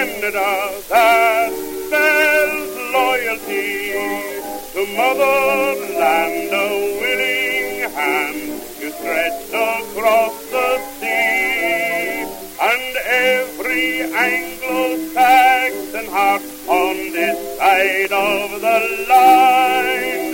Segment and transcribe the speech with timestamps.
[0.00, 0.50] Canada
[0.88, 1.52] that
[1.90, 3.92] bears loyalty
[4.72, 6.66] to motherland, a
[7.00, 8.40] willing hand
[8.80, 12.24] you stretched across the sea,
[12.70, 13.88] and every
[14.28, 20.29] Anglo-Saxon heart on this side of the line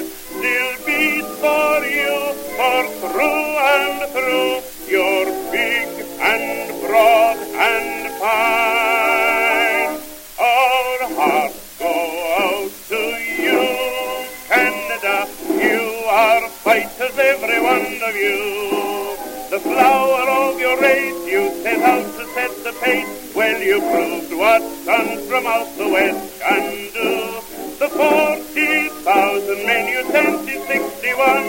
[16.16, 18.40] are fighters, every one of you.
[19.52, 23.34] The flower of your race, you set out to set the pace.
[23.36, 26.64] Well, you proved what sons from out the west can
[26.96, 27.12] do.
[27.76, 31.48] The forty thousand men you sent in sixty-one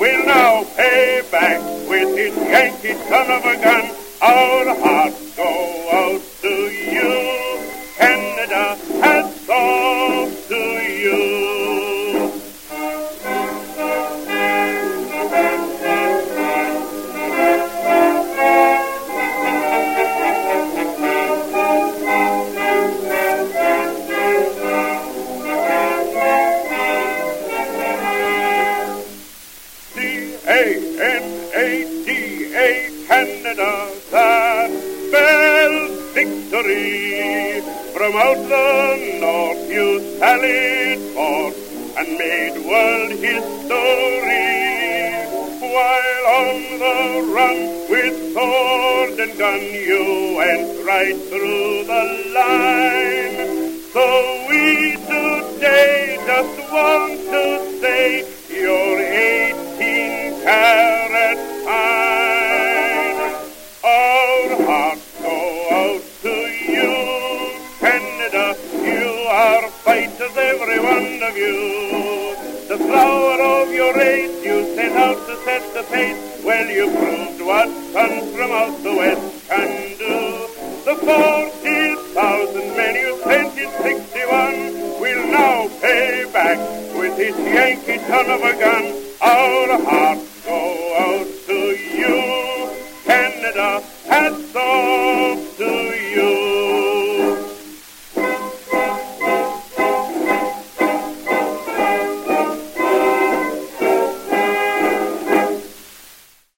[0.00, 3.84] will now pay back with his Yankee son of a gun.
[4.20, 5.17] Our hearts
[32.58, 33.72] C-A-N-A-D-A, Canada,
[34.10, 34.70] that
[35.06, 37.60] spells victory.
[37.94, 41.58] From out the north you sallied forth
[41.98, 44.48] and made world history.
[45.74, 46.98] While on the
[47.32, 47.58] run
[47.90, 52.02] with sword and gun you went right through the
[52.34, 53.57] line.
[69.58, 72.36] You are fighters, every one of you.
[72.68, 76.44] The flower of your race, you set out to set the pace.
[76.44, 80.46] Well, you proved what sons from out the west can do.
[80.86, 86.58] The forty thousand men you sent in sixty-one will now pay back
[86.94, 88.84] with his Yankee son of a gun.
[89.20, 90.87] Our hearts go